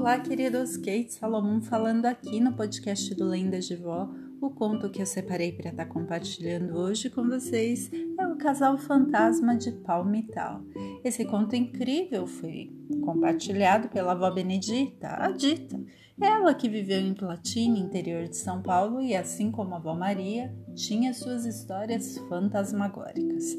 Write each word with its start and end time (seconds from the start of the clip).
Olá, 0.00 0.18
queridos, 0.18 0.78
Kate 0.78 1.12
Salomão 1.12 1.60
falando 1.60 2.06
aqui 2.06 2.40
no 2.40 2.54
podcast 2.54 3.14
do 3.14 3.26
Lendas 3.26 3.66
de 3.66 3.76
Vó. 3.76 4.08
O 4.40 4.48
conto 4.48 4.88
que 4.88 5.02
eu 5.02 5.04
separei 5.04 5.52
para 5.52 5.68
estar 5.68 5.84
tá 5.84 5.92
compartilhando 5.92 6.74
hoje 6.74 7.10
com 7.10 7.28
vocês 7.28 7.90
é 8.18 8.26
o 8.26 8.34
Casal 8.36 8.78
Fantasma 8.78 9.54
de 9.54 9.70
Palmital. 9.72 10.62
Esse 11.04 11.26
conto 11.26 11.54
incrível 11.54 12.26
foi 12.26 12.72
compartilhado 13.04 13.90
pela 13.90 14.12
avó 14.12 14.30
Benedita, 14.30 15.22
a 15.22 15.32
Dita. 15.32 15.78
Ela 16.18 16.54
que 16.54 16.66
viveu 16.66 16.98
em 16.98 17.12
Platina, 17.12 17.78
interior 17.78 18.26
de 18.26 18.38
São 18.38 18.62
Paulo, 18.62 19.02
e 19.02 19.14
assim 19.14 19.50
como 19.50 19.74
a 19.74 19.76
avó 19.76 19.94
Maria, 19.94 20.50
tinha 20.74 21.12
suas 21.12 21.44
histórias 21.44 22.16
fantasmagóricas. 22.26 23.54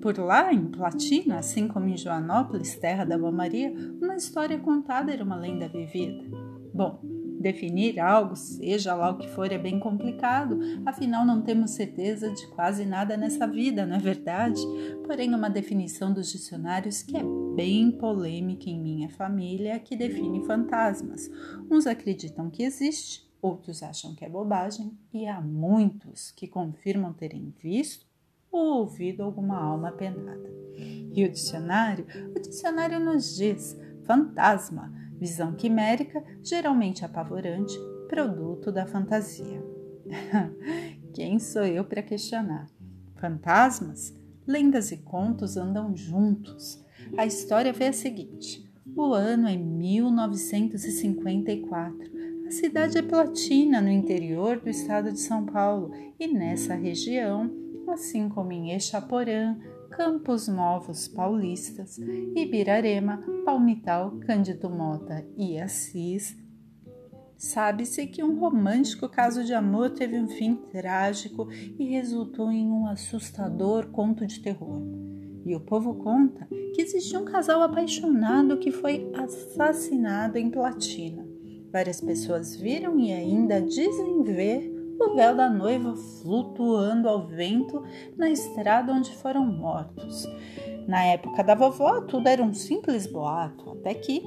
Por 0.00 0.16
lá, 0.18 0.52
em 0.52 0.64
Platina, 0.66 1.38
assim 1.38 1.66
como 1.66 1.88
em 1.88 1.96
Joanópolis, 1.96 2.76
terra 2.76 3.04
da 3.04 3.16
Avó 3.16 3.32
Maria, 3.32 3.72
uma 4.00 4.14
história 4.14 4.58
contada 4.58 5.12
era 5.12 5.24
uma 5.24 5.36
lenda 5.36 5.68
vivida. 5.68 6.24
Bom, 6.72 7.00
definir 7.40 7.98
algo, 7.98 8.36
seja 8.36 8.94
lá 8.94 9.10
o 9.10 9.18
que 9.18 9.28
for, 9.28 9.50
é 9.50 9.58
bem 9.58 9.78
complicado, 9.78 10.58
afinal 10.84 11.24
não 11.24 11.42
temos 11.42 11.72
certeza 11.72 12.30
de 12.30 12.46
quase 12.48 12.84
nada 12.84 13.16
nessa 13.16 13.46
vida, 13.46 13.86
não 13.86 13.96
é 13.96 13.98
verdade? 13.98 14.60
Porém, 15.04 15.34
uma 15.34 15.48
definição 15.48 16.12
dos 16.12 16.30
dicionários 16.30 17.02
que 17.02 17.16
é 17.16 17.22
bem 17.54 17.90
polêmica 17.90 18.68
em 18.68 18.80
minha 18.80 19.08
família 19.08 19.78
que 19.78 19.96
define 19.96 20.44
fantasmas. 20.44 21.30
Uns 21.70 21.86
acreditam 21.86 22.50
que 22.50 22.62
existe, 22.62 23.28
outros 23.40 23.82
acham 23.82 24.14
que 24.14 24.24
é 24.24 24.28
bobagem, 24.28 24.92
e 25.12 25.26
há 25.26 25.40
muitos 25.40 26.30
que 26.32 26.46
confirmam 26.46 27.12
terem 27.12 27.52
visto 27.58 28.06
ou 28.50 28.80
ouvido 28.80 29.22
alguma 29.22 29.58
alma 29.58 29.92
penada. 29.92 30.48
E 31.12 31.24
o 31.24 31.30
dicionário? 31.30 32.06
O 32.34 32.40
dicionário 32.40 32.98
nos 33.00 33.36
diz 33.36 33.78
fantasma, 34.04 34.92
visão 35.18 35.54
quimérica, 35.54 36.24
geralmente 36.42 37.04
apavorante, 37.04 37.78
produto 38.08 38.72
da 38.72 38.86
fantasia. 38.86 39.62
Quem 41.12 41.38
sou 41.38 41.64
eu 41.64 41.84
para 41.84 42.02
questionar? 42.02 42.66
Fantasmas? 43.16 44.16
Lendas 44.46 44.90
e 44.92 44.98
contos 44.98 45.56
andam 45.56 45.94
juntos. 45.94 46.82
A 47.16 47.26
história 47.26 47.74
foi 47.74 47.88
a 47.88 47.92
seguinte: 47.92 48.64
o 48.96 49.12
ano 49.12 49.48
é 49.48 49.56
1954. 49.56 52.18
A 52.46 52.50
cidade 52.50 52.96
é 52.96 53.02
Platina, 53.02 53.80
no 53.80 53.90
interior 53.90 54.58
do 54.58 54.70
estado 54.70 55.12
de 55.12 55.20
São 55.20 55.44
Paulo, 55.44 55.90
e 56.18 56.26
nessa 56.26 56.74
região 56.74 57.50
assim 57.90 58.28
como 58.28 58.52
em 58.52 58.72
Echaporã, 58.72 59.56
Campos 59.90 60.46
Novos 60.48 61.08
Paulistas, 61.08 61.98
Ibirarema, 61.98 63.22
Palmital, 63.44 64.12
Cândido 64.20 64.70
Mota 64.70 65.26
e 65.36 65.58
Assis. 65.58 66.36
Sabe-se 67.36 68.06
que 68.06 68.22
um 68.22 68.38
romântico 68.38 69.08
caso 69.08 69.44
de 69.44 69.54
amor 69.54 69.90
teve 69.90 70.18
um 70.18 70.28
fim 70.28 70.54
trágico 70.54 71.48
e 71.78 71.84
resultou 71.84 72.50
em 72.50 72.70
um 72.70 72.86
assustador 72.86 73.88
conto 73.88 74.26
de 74.26 74.40
terror. 74.40 74.82
E 75.46 75.54
o 75.54 75.60
povo 75.60 75.94
conta 75.94 76.46
que 76.74 76.82
existiu 76.82 77.20
um 77.20 77.24
casal 77.24 77.62
apaixonado 77.62 78.58
que 78.58 78.70
foi 78.70 79.10
assassinado 79.14 80.36
em 80.36 80.50
Platina. 80.50 81.26
Várias 81.72 82.00
pessoas 82.00 82.56
viram 82.56 82.98
e 82.98 83.12
ainda 83.12 83.60
dizem 83.60 84.22
ver 84.22 84.77
o 84.98 85.14
véu 85.14 85.34
da 85.34 85.48
noiva 85.48 85.94
flutuando 85.96 87.08
ao 87.08 87.26
vento 87.26 87.82
na 88.16 88.28
estrada 88.28 88.92
onde 88.92 89.14
foram 89.16 89.46
mortos. 89.46 90.26
Na 90.86 91.04
época 91.04 91.44
da 91.44 91.54
vovó, 91.54 92.00
tudo 92.02 92.28
era 92.28 92.42
um 92.42 92.54
simples 92.54 93.06
boato, 93.06 93.70
até 93.72 93.94
que 93.94 94.22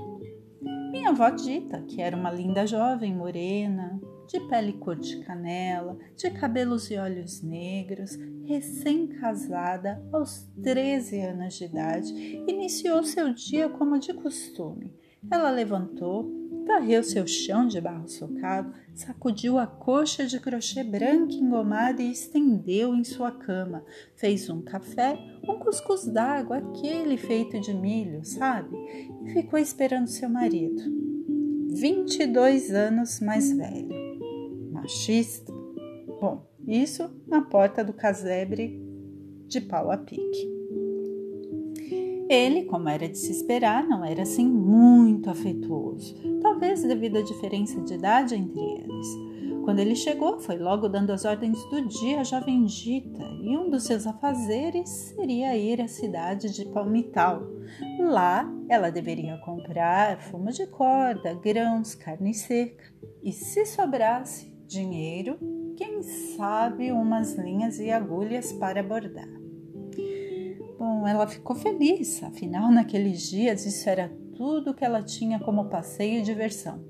minha 0.91 1.09
avó 1.09 1.29
dita 1.29 1.81
que 1.81 2.01
era 2.01 2.15
uma 2.15 2.29
linda 2.29 2.67
jovem 2.67 3.15
morena, 3.15 3.99
de 4.27 4.39
pele 4.47 4.73
cor 4.73 4.95
de 4.95 5.17
canela, 5.25 5.97
de 6.15 6.29
cabelos 6.29 6.89
e 6.89 6.97
olhos 6.97 7.41
negros, 7.41 8.17
recém-casada 8.45 10.01
aos 10.11 10.49
13 10.63 11.19
anos 11.21 11.55
de 11.55 11.65
idade, 11.65 12.13
iniciou 12.47 13.03
seu 13.03 13.33
dia 13.33 13.67
como 13.67 13.99
de 13.99 14.13
costume. 14.13 14.93
Ela 15.29 15.49
levantou, 15.49 16.40
varreu 16.65 17.03
seu 17.03 17.25
chão 17.27 17.67
de 17.67 17.79
barro 17.81 18.07
socado, 18.07 18.73
sacudiu 18.93 19.57
a 19.57 19.67
coxa 19.67 20.25
de 20.25 20.39
crochê 20.39 20.83
branca 20.83 21.33
engomada 21.33 22.01
e 22.01 22.11
estendeu 22.11 22.95
em 22.95 23.03
sua 23.03 23.31
cama. 23.31 23.83
Fez 24.15 24.49
um 24.49 24.61
café, 24.61 25.17
um 25.47 25.59
cuscuz 25.59 26.05
d'água, 26.05 26.57
aquele 26.57 27.17
feito 27.17 27.59
de 27.59 27.73
milho, 27.73 28.23
sabe? 28.23 28.75
E 29.25 29.33
ficou 29.33 29.59
esperando 29.59 30.07
seu 30.07 30.29
marido. 30.29 30.81
22 31.73 32.71
anos 32.71 33.19
mais 33.19 33.51
velho. 33.51 33.89
Machista? 34.71 35.51
Bom, 36.19 36.45
isso 36.67 37.09
na 37.27 37.41
porta 37.41 37.83
do 37.83 37.93
casebre 37.93 38.79
de 39.47 39.61
pau 39.61 39.91
a 39.91 39.97
pique. 39.97 40.60
Ele, 42.31 42.63
como 42.63 42.87
era 42.87 43.09
de 43.09 43.17
se 43.17 43.29
esperar, 43.29 43.85
não 43.85 44.05
era 44.05 44.21
assim 44.21 44.47
muito 44.47 45.29
afetuoso, 45.29 46.15
talvez 46.41 46.81
devido 46.81 47.17
à 47.17 47.21
diferença 47.21 47.81
de 47.81 47.95
idade 47.95 48.35
entre 48.35 48.57
eles. 48.57 49.07
Quando 49.65 49.79
ele 49.79 49.97
chegou, 49.97 50.39
foi 50.39 50.57
logo 50.57 50.87
dando 50.87 51.11
as 51.11 51.25
ordens 51.25 51.61
do 51.69 51.85
dia 51.89 52.21
à 52.21 52.23
jovem 52.23 52.63
Dita, 52.63 53.21
e 53.43 53.57
um 53.57 53.69
dos 53.69 53.83
seus 53.83 54.07
afazeres 54.07 54.87
seria 54.89 55.57
ir 55.57 55.81
à 55.81 55.89
cidade 55.89 56.53
de 56.53 56.63
Palmital. 56.67 57.43
Lá, 57.99 58.49
ela 58.69 58.89
deveria 58.89 59.37
comprar 59.39 60.21
fumo 60.21 60.51
de 60.51 60.65
corda, 60.67 61.33
grãos, 61.33 61.95
carne 61.95 62.33
seca 62.33 62.93
e, 63.21 63.33
se 63.33 63.65
sobrasse 63.65 64.55
dinheiro, 64.65 65.37
quem 65.75 66.01
sabe 66.01 66.93
umas 66.93 67.33
linhas 67.35 67.77
e 67.77 67.91
agulhas 67.91 68.53
para 68.53 68.81
bordar. 68.81 69.40
Bom, 70.81 71.07
ela 71.07 71.27
ficou 71.27 71.55
feliz, 71.55 72.23
afinal, 72.23 72.71
naqueles 72.71 73.29
dias 73.29 73.67
isso 73.67 73.87
era 73.87 74.11
tudo 74.35 74.73
que 74.73 74.83
ela 74.83 75.03
tinha 75.03 75.39
como 75.39 75.69
passeio 75.69 76.17
e 76.17 76.23
diversão. 76.23 76.83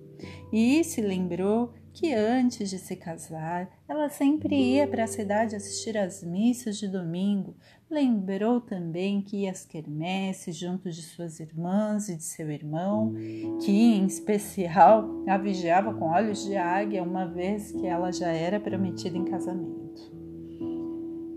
E 0.50 0.82
se 0.82 1.02
lembrou 1.02 1.74
que 1.92 2.14
antes 2.14 2.70
de 2.70 2.80
se 2.80 2.96
casar, 2.96 3.70
ela 3.90 4.08
sempre 4.08 4.56
ia 4.56 4.88
para 4.88 5.04
a 5.04 5.08
cidade 5.08 5.58
assistir 5.58 5.98
às 5.98 6.24
missas 6.24 6.78
de 6.78 6.88
domingo. 6.88 7.54
Lembrou 7.90 8.62
também 8.62 9.22
que 9.22 9.42
ia 9.42 9.52
às 9.52 9.66
quermesses 9.66 10.56
junto 10.56 10.90
de 10.90 11.02
suas 11.02 11.42
irmãs 11.42 12.08
e 12.08 12.16
de 12.16 12.24
seu 12.24 12.50
irmão, 12.50 13.14
que 13.60 13.74
em 13.74 14.06
especial 14.06 15.22
a 15.28 15.38
vigiava 15.38 15.94
com 15.94 16.06
olhos 16.06 16.46
de 16.46 16.56
águia, 16.56 17.04
uma 17.04 17.26
vez 17.26 17.74
que 17.74 17.86
ela 17.86 18.10
já 18.10 18.30
era 18.30 18.58
prometida 18.58 19.18
em 19.18 19.26
casamento. 19.26 20.21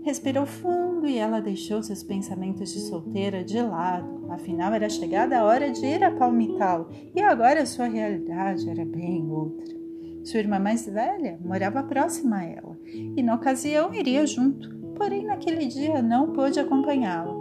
Respirou 0.05 0.45
fundo 0.45 1.07
e 1.07 1.17
ela 1.17 1.41
deixou 1.41 1.81
seus 1.81 2.03
pensamentos 2.03 2.71
de 2.71 2.79
solteira 2.79 3.43
de 3.43 3.59
lado. 3.59 4.27
Afinal, 4.29 4.71
era 4.71 4.87
chegada 4.87 5.39
a 5.39 5.43
hora 5.43 5.71
de 5.71 5.83
ir 5.83 6.03
a 6.03 6.11
Palmital 6.11 6.89
e 7.15 7.21
agora 7.21 7.65
sua 7.65 7.87
realidade 7.87 8.69
era 8.69 8.85
bem 8.85 9.27
outra. 9.27 9.75
Sua 10.23 10.39
irmã 10.39 10.59
mais 10.59 10.85
velha 10.85 11.39
morava 11.43 11.81
próxima 11.81 12.37
a 12.37 12.43
ela 12.43 12.77
e, 12.85 13.23
na 13.23 13.33
ocasião, 13.33 13.91
iria 13.91 14.27
junto, 14.27 14.69
porém, 14.95 15.25
naquele 15.25 15.65
dia 15.65 16.03
não 16.03 16.33
pôde 16.33 16.59
acompanhá-la. 16.59 17.33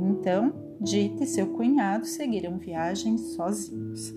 Então, 0.00 0.52
Dita 0.80 1.24
e 1.24 1.26
seu 1.26 1.48
cunhado 1.48 2.06
seguiram 2.06 2.56
viagem 2.56 3.18
sozinhos. 3.18 4.14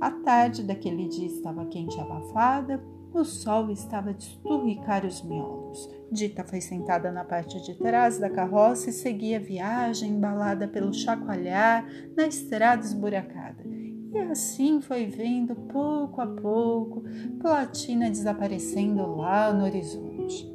A 0.00 0.10
tarde 0.10 0.64
daquele 0.64 1.06
dia 1.08 1.26
estava 1.26 1.66
quente 1.66 1.96
e 1.96 2.00
abafada, 2.00 2.82
o 3.14 3.24
sol 3.24 3.70
estava 3.70 4.10
a 4.10 4.12
esturricar 4.12 5.06
os 5.06 5.22
miolos. 5.22 5.88
Dita 6.10 6.44
foi 6.44 6.60
sentada 6.60 7.12
na 7.12 7.24
parte 7.24 7.62
de 7.62 7.74
trás 7.74 8.18
da 8.18 8.28
carroça 8.28 8.90
e 8.90 8.92
seguia 8.92 9.38
a 9.38 9.40
viagem 9.40 10.10
embalada 10.10 10.66
pelo 10.66 10.92
chacoalhar 10.92 11.86
na 12.16 12.26
estrada 12.26 12.84
esburacada. 12.84 13.64
E 13.64 14.18
assim 14.30 14.80
foi 14.80 15.06
vendo 15.06 15.54
pouco 15.54 16.20
a 16.20 16.26
pouco 16.26 17.04
Platina 17.40 18.10
desaparecendo 18.10 19.16
lá 19.16 19.52
no 19.52 19.64
horizonte. 19.64 20.52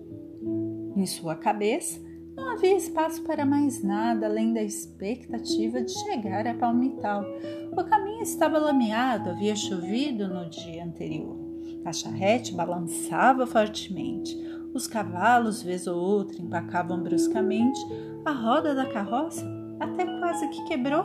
Em 0.95 1.06
sua 1.06 1.36
cabeça 1.36 2.00
não 2.36 2.54
havia 2.54 2.75
espaço 2.75 3.22
para 3.24 3.45
mais 3.45 3.84
nada 3.84 4.25
além 4.25 4.54
da 4.54 4.62
expectativa 4.62 5.81
de 5.81 5.92
chegar 5.92 6.48
a 6.48 6.54
Palmital. 6.54 7.24
O 7.72 7.84
caminho 7.84 8.22
estava 8.22 8.57
lameado, 8.57 9.30
havia 9.30 9.56
chovido 9.56 10.28
no 10.28 10.50
dia 10.50 10.86
anterior. 10.86 11.49
A 11.86 11.94
charrete 11.94 12.54
balançava 12.54 13.45
fortemente. 13.48 14.38
Os 14.74 14.88
cavalos, 14.88 15.62
vez 15.62 15.88
ou 15.88 15.98
outra, 16.00 16.42
empacavam 16.42 17.01
bruscamente. 17.01 17.80
A 18.25 18.31
roda 18.31 18.75
da 18.75 18.86
carroça 18.86 19.45
até 19.80 20.06
quase 20.19 20.48
que 20.50 20.63
quebrou. 20.66 21.04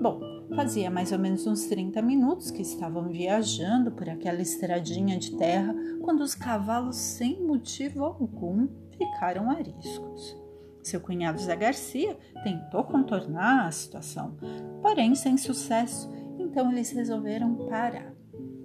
Bom, 0.00 0.20
fazia 0.54 0.90
mais 0.90 1.12
ou 1.12 1.18
menos 1.18 1.46
uns 1.46 1.66
30 1.66 2.00
minutos 2.00 2.50
que 2.50 2.62
estavam 2.62 3.08
viajando 3.08 3.90
por 3.90 4.08
aquela 4.08 4.40
estradinha 4.40 5.18
de 5.18 5.36
terra 5.36 5.74
quando 6.02 6.22
os 6.22 6.34
cavalos, 6.34 6.96
sem 6.96 7.42
motivo 7.42 8.04
algum, 8.04 8.68
ficaram 8.96 9.50
ariscos. 9.50 10.36
Seu 10.82 11.00
cunhado 11.00 11.40
Zé 11.40 11.54
Garcia 11.54 12.16
tentou 12.42 12.84
contornar 12.84 13.66
a 13.66 13.70
situação, 13.70 14.36
porém 14.80 15.14
sem 15.14 15.36
sucesso, 15.36 16.10
então 16.38 16.72
eles 16.72 16.90
resolveram 16.92 17.54
parar. 17.68 18.17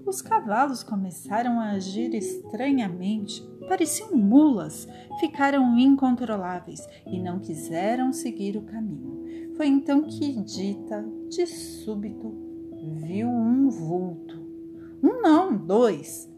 Os 0.05 0.21
cavalos 0.21 0.83
começaram 0.83 1.59
a 1.59 1.71
agir 1.71 2.13
estranhamente. 2.13 3.41
Pareciam 3.67 4.15
mulas, 4.15 4.88
ficaram 5.19 5.77
incontroláveis 5.77 6.88
e 7.07 7.19
não 7.19 7.39
quiseram 7.39 8.11
seguir 8.11 8.57
o 8.57 8.63
caminho. 8.63 9.53
Foi 9.55 9.67
então 9.67 10.03
que 10.03 10.41
Dita, 10.41 11.05
de 11.29 11.45
súbito, 11.47 12.33
viu 13.05 13.27
um 13.29 13.69
vulto. 13.69 14.41
Um 15.01 15.21
não, 15.21 15.55
dois. 15.55 16.29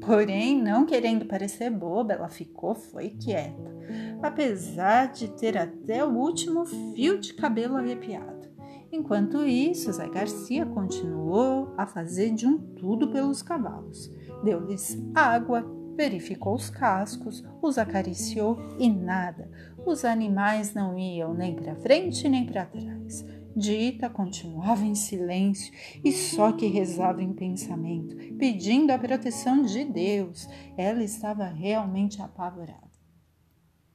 Porém, 0.00 0.60
não 0.60 0.86
querendo 0.86 1.26
parecer 1.26 1.70
boba, 1.70 2.14
ela 2.14 2.28
ficou 2.28 2.74
foi 2.74 3.10
quieta, 3.10 3.76
apesar 4.22 5.12
de 5.12 5.28
ter 5.28 5.58
até 5.58 6.02
o 6.04 6.14
último 6.14 6.64
fio 6.64 7.18
de 7.18 7.34
cabelo 7.34 7.76
arrepiado. 7.76 8.48
Enquanto 8.92 9.46
isso, 9.46 9.92
Zé 9.92 10.08
Garcia 10.08 10.66
continuou 10.66 11.72
a 11.76 11.86
fazer 11.86 12.34
de 12.34 12.46
um 12.46 12.58
tudo 12.58 13.08
pelos 13.12 13.40
cavalos. 13.40 14.10
Deu-lhes 14.42 14.98
água, 15.14 15.64
verificou 15.96 16.54
os 16.54 16.70
cascos, 16.70 17.44
os 17.62 17.78
acariciou 17.78 18.58
e 18.78 18.90
nada. 18.90 19.48
Os 19.86 20.04
animais 20.04 20.74
não 20.74 20.98
iam 20.98 21.32
nem 21.32 21.54
para 21.54 21.76
frente 21.76 22.28
nem 22.28 22.44
para 22.44 22.66
trás. 22.66 23.24
Dita 23.54 24.08
continuava 24.08 24.84
em 24.84 24.94
silêncio 24.94 25.72
e 26.04 26.12
só 26.12 26.52
que 26.52 26.66
rezava 26.66 27.22
em 27.22 27.32
pensamento, 27.32 28.16
pedindo 28.36 28.90
a 28.90 28.98
proteção 28.98 29.62
de 29.62 29.84
Deus. 29.84 30.48
Ela 30.76 31.02
estava 31.02 31.44
realmente 31.46 32.22
apavorada. 32.22 32.89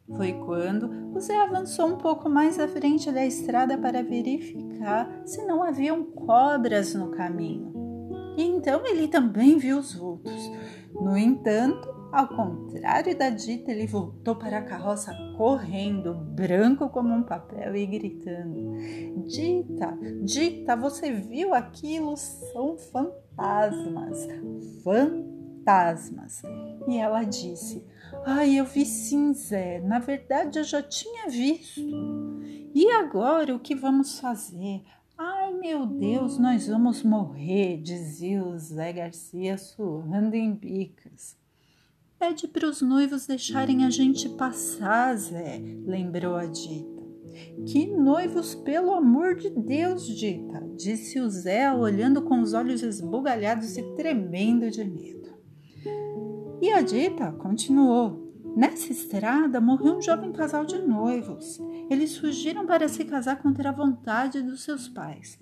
Foi 0.07 0.33
quando 0.33 1.15
o 1.15 1.19
Zé 1.19 1.35
avançou 1.41 1.87
um 1.87 1.97
pouco 1.97 2.29
mais 2.29 2.59
à 2.59 2.67
frente 2.67 3.11
da 3.11 3.25
estrada 3.25 3.77
para 3.77 4.03
verificar 4.03 5.23
se 5.25 5.43
não 5.45 5.63
haviam 5.63 6.03
cobras 6.03 6.93
no 6.93 7.09
caminho. 7.09 7.73
E 8.37 8.43
então 8.43 8.85
ele 8.85 9.07
também 9.07 9.57
viu 9.57 9.79
os 9.79 9.93
vultos. 9.95 10.51
No 10.93 11.17
entanto, 11.17 11.95
ao 12.11 12.27
contrário 12.27 13.17
da 13.17 13.29
Dita, 13.29 13.71
ele 13.71 13.87
voltou 13.87 14.35
para 14.35 14.59
a 14.59 14.63
carroça 14.63 15.13
correndo, 15.37 16.13
branco 16.13 16.87
como 16.89 17.13
um 17.13 17.23
papel 17.23 17.75
e 17.75 17.85
gritando: 17.85 18.77
Dita, 19.27 19.97
Dita, 20.23 20.75
você 20.75 21.11
viu 21.11 21.53
aquilo? 21.53 22.15
São 22.15 22.77
fantasmas, 22.77 24.27
fantasmas. 24.83 26.41
E 26.87 26.97
ela 26.97 27.23
disse: 27.23 27.83
Ai, 28.25 28.59
eu 28.59 28.65
vi 28.65 28.85
sim, 28.85 29.33
Zé. 29.33 29.79
Na 29.81 29.99
verdade, 29.99 30.59
eu 30.59 30.63
já 30.63 30.81
tinha 30.81 31.29
visto. 31.29 31.81
E 32.73 32.89
agora 32.91 33.55
o 33.55 33.59
que 33.59 33.75
vamos 33.75 34.19
fazer? 34.19 34.83
Ai, 35.17 35.53
meu 35.53 35.85
Deus, 35.85 36.37
nós 36.37 36.67
vamos 36.67 37.01
morrer, 37.01 37.81
dizia 37.81 38.43
o 38.43 38.57
Zé 38.57 38.91
Garcia 38.91 39.57
surrando 39.57 40.35
em 40.35 40.53
bicas. 40.53 41.37
Pede 42.19 42.49
para 42.49 42.67
os 42.67 42.81
noivos 42.81 43.25
deixarem 43.25 43.85
a 43.85 43.89
gente 43.89 44.27
passar, 44.29 45.15
Zé, 45.15 45.61
lembrou 45.85 46.35
a 46.35 46.45
Dita. 46.45 46.95
Que 47.65 47.87
noivos, 47.87 48.55
pelo 48.55 48.93
amor 48.93 49.35
de 49.35 49.49
Deus, 49.49 50.05
Dita, 50.05 50.61
disse 50.75 51.19
o 51.19 51.29
Zé, 51.29 51.71
olhando 51.71 52.21
com 52.21 52.41
os 52.41 52.53
olhos 52.53 52.81
esbugalhados 52.83 53.77
e 53.77 53.83
tremendo 53.95 54.69
de 54.69 54.83
medo. 54.83 55.24
E 56.61 56.71
a 56.71 56.81
dita 56.81 57.31
continuou. 57.33 58.23
Nessa 58.55 58.91
estrada 58.91 59.59
morreu 59.59 59.97
um 59.97 60.01
jovem 60.01 60.31
casal 60.31 60.65
de 60.65 60.77
noivos. 60.77 61.59
Eles 61.89 62.17
fugiram 62.17 62.65
para 62.65 62.87
se 62.87 63.03
casar 63.03 63.41
contra 63.41 63.69
a 63.69 63.73
vontade 63.73 64.41
dos 64.41 64.63
seus 64.63 64.87
pais. 64.87 65.37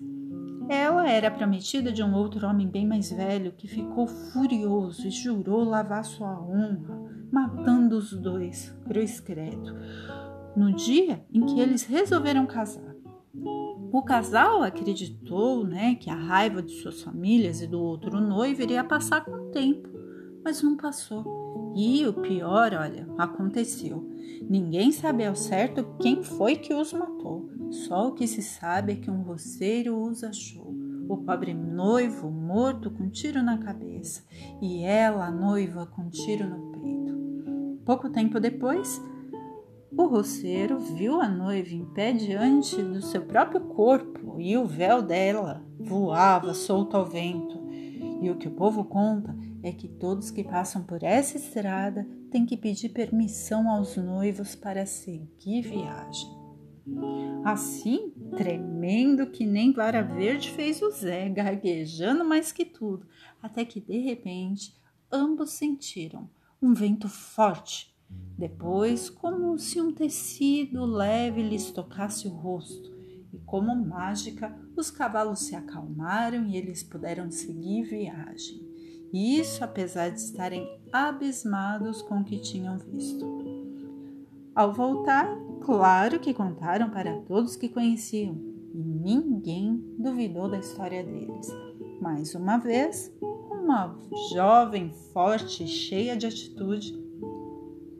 Ela 0.68 1.08
era 1.08 1.30
prometida 1.30 1.92
de 1.92 2.02
um 2.02 2.14
outro 2.14 2.46
homem 2.48 2.66
bem 2.66 2.86
mais 2.86 3.12
velho 3.12 3.52
que 3.52 3.68
ficou 3.68 4.08
furioso 4.08 5.06
e 5.06 5.10
jurou 5.10 5.62
lavar 5.62 6.04
sua 6.04 6.40
honra, 6.40 7.08
matando 7.30 7.96
os 7.96 8.12
dois, 8.12 8.74
cruz 8.84 9.20
credo, 9.20 9.76
no 10.56 10.74
dia 10.74 11.24
em 11.32 11.46
que 11.46 11.60
eles 11.60 11.84
resolveram 11.84 12.46
casar. 12.46 12.94
O 13.92 14.02
casal 14.02 14.64
acreditou 14.64 15.64
né, 15.64 15.94
que 15.94 16.10
a 16.10 16.16
raiva 16.16 16.60
de 16.60 16.72
suas 16.72 17.00
famílias 17.02 17.60
e 17.60 17.66
do 17.68 17.80
outro 17.80 18.20
noivo 18.20 18.62
iria 18.62 18.82
passar 18.82 19.24
com 19.24 19.30
o 19.30 19.50
tempo 19.52 20.03
mas 20.44 20.62
não 20.62 20.76
passou. 20.76 21.72
E 21.74 22.06
o 22.06 22.12
pior, 22.12 22.72
olha, 22.74 23.08
aconteceu. 23.18 24.08
Ninguém 24.48 24.92
sabe 24.92 25.24
ao 25.24 25.34
certo 25.34 25.96
quem 25.98 26.22
foi 26.22 26.56
que 26.56 26.74
os 26.74 26.92
matou. 26.92 27.50
Só 27.70 28.08
o 28.08 28.12
que 28.12 28.26
se 28.26 28.42
sabe 28.42 28.92
é 28.92 28.96
que 28.96 29.10
um 29.10 29.22
roceiro 29.22 30.00
os 30.00 30.22
achou. 30.22 30.72
O 31.08 31.16
pobre 31.18 31.52
noivo 31.52 32.30
morto 32.30 32.90
com 32.90 33.08
tiro 33.08 33.42
na 33.42 33.58
cabeça 33.58 34.22
e 34.60 34.82
ela, 34.82 35.26
a 35.26 35.30
noiva, 35.30 35.86
com 35.86 36.08
tiro 36.08 36.48
no 36.48 36.70
peito. 36.72 37.14
Pouco 37.84 38.08
tempo 38.08 38.38
depois, 38.38 39.02
o 39.96 40.06
roceiro 40.06 40.78
viu 40.78 41.20
a 41.20 41.28
noiva 41.28 41.70
em 41.70 41.84
pé 41.86 42.12
diante 42.12 42.80
do 42.82 43.02
seu 43.02 43.22
próprio 43.22 43.60
corpo 43.60 44.40
e 44.40 44.56
o 44.56 44.64
véu 44.64 45.02
dela 45.02 45.62
voava 45.78 46.54
solto 46.54 46.96
ao 46.96 47.04
vento. 47.04 47.62
E 48.22 48.30
o 48.30 48.36
que 48.36 48.48
o 48.48 48.52
povo 48.52 48.84
conta 48.84 49.36
é 49.64 49.72
que 49.72 49.88
todos 49.88 50.30
que 50.30 50.44
passam 50.44 50.82
por 50.84 51.02
essa 51.02 51.38
estrada 51.38 52.06
têm 52.30 52.44
que 52.44 52.54
pedir 52.54 52.90
permissão 52.90 53.70
aos 53.70 53.96
noivos 53.96 54.54
para 54.54 54.84
seguir 54.84 55.62
viagem. 55.62 56.28
Assim, 57.42 58.12
tremendo 58.36 59.26
que 59.30 59.46
nem 59.46 59.72
vara 59.72 60.02
verde 60.02 60.50
fez 60.50 60.82
o 60.82 60.90
Zé, 60.90 61.30
gaguejando 61.30 62.22
mais 62.26 62.52
que 62.52 62.66
tudo, 62.66 63.06
até 63.42 63.64
que 63.64 63.80
de 63.80 63.98
repente 64.00 64.76
ambos 65.10 65.52
sentiram 65.52 66.28
um 66.60 66.74
vento 66.74 67.08
forte. 67.08 67.96
Depois, 68.36 69.08
como 69.08 69.58
se 69.58 69.80
um 69.80 69.92
tecido 69.92 70.84
leve 70.84 71.42
lhes 71.42 71.70
tocasse 71.70 72.28
o 72.28 72.30
rosto, 72.30 72.94
e 73.32 73.38
como 73.38 73.74
mágica, 73.74 74.54
os 74.76 74.90
cavalos 74.90 75.40
se 75.40 75.56
acalmaram 75.56 76.46
e 76.46 76.56
eles 76.56 76.82
puderam 76.82 77.30
seguir 77.30 77.84
viagem. 77.84 78.73
Isso 79.14 79.62
apesar 79.62 80.08
de 80.08 80.18
estarem 80.18 80.68
abismados 80.92 82.02
com 82.02 82.18
o 82.18 82.24
que 82.24 82.40
tinham 82.40 82.76
visto. 82.78 83.24
Ao 84.52 84.72
voltar, 84.72 85.28
claro 85.60 86.18
que 86.18 86.34
contaram 86.34 86.90
para 86.90 87.20
todos 87.20 87.54
que 87.54 87.68
conheciam 87.68 88.34
e 88.74 88.82
ninguém 88.82 89.76
duvidou 89.96 90.50
da 90.50 90.58
história 90.58 91.04
deles. 91.04 91.46
Mais 92.00 92.34
uma 92.34 92.58
vez, 92.58 93.16
uma 93.22 93.96
jovem 94.32 94.92
forte 95.12 95.62
e 95.62 95.68
cheia 95.68 96.16
de 96.16 96.26
atitude 96.26 96.92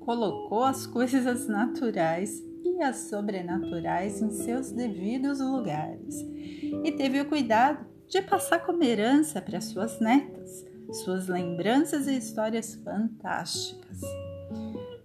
colocou 0.00 0.64
as 0.64 0.84
coisas 0.84 1.46
naturais 1.46 2.42
e 2.64 2.82
as 2.82 3.08
sobrenaturais 3.08 4.20
em 4.20 4.30
seus 4.30 4.72
devidos 4.72 5.38
lugares 5.38 6.20
e 6.82 6.90
teve 6.90 7.20
o 7.20 7.28
cuidado 7.28 7.86
de 8.08 8.20
passar 8.20 8.66
como 8.66 8.82
herança 8.82 9.40
para 9.40 9.60
suas 9.60 10.00
netas 10.00 10.73
suas 10.92 11.28
lembranças 11.28 12.06
e 12.06 12.16
histórias 12.16 12.74
fantásticas. 12.76 14.00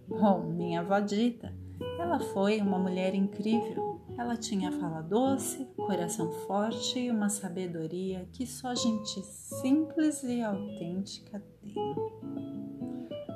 Bom, 0.07 0.43
minha 0.51 0.81
avó 0.81 0.99
Dita, 0.99 1.53
ela 1.99 2.19
foi 2.19 2.59
uma 2.59 2.77
mulher 2.77 3.15
incrível. 3.15 4.01
Ela 4.17 4.35
tinha 4.35 4.71
fala 4.71 5.01
doce, 5.01 5.65
coração 5.77 6.31
forte 6.45 6.99
e 6.99 7.09
uma 7.09 7.29
sabedoria 7.29 8.27
que 8.33 8.45
só 8.45 8.75
gente 8.75 9.21
simples 9.23 10.23
e 10.23 10.41
autêntica 10.41 11.41
tem. 11.61 11.95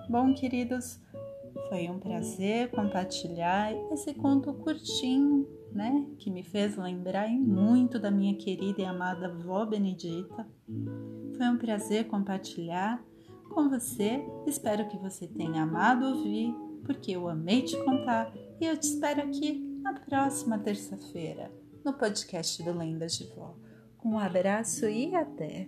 Bom, 0.09 0.33
queridos, 0.33 0.99
foi 1.69 1.89
um 1.89 1.99
prazer 1.99 2.69
compartilhar 2.71 3.73
esse 3.91 4.13
conto 4.13 4.53
curtinho, 4.53 5.47
né? 5.71 6.05
Que 6.19 6.29
me 6.29 6.43
fez 6.43 6.75
lembrar 6.75 7.29
muito 7.29 7.97
da 7.97 8.11
minha 8.11 8.35
querida 8.35 8.81
e 8.81 8.85
amada 8.85 9.27
avó 9.27 9.65
Benedita. 9.65 10.45
Foi 11.43 11.51
um 11.51 11.57
prazer 11.57 12.07
compartilhar 12.07 13.03
com 13.53 13.67
você. 13.67 14.25
Espero 14.47 14.87
que 14.87 14.97
você 14.97 15.27
tenha 15.27 15.63
amado 15.63 16.05
ouvir, 16.05 16.55
porque 16.85 17.11
eu 17.11 17.27
amei 17.27 17.63
te 17.63 17.75
contar 17.83 18.33
e 18.61 18.65
eu 18.65 18.77
te 18.77 18.83
espero 18.83 19.23
aqui 19.23 19.59
na 19.81 19.93
próxima 19.93 20.57
terça-feira 20.57 21.51
no 21.83 21.91
podcast 21.91 22.63
do 22.63 22.71
Lendas 22.71 23.17
de 23.17 23.25
Vó. 23.35 23.57
Um 24.05 24.17
abraço 24.17 24.85
e 24.87 25.13
até! 25.13 25.67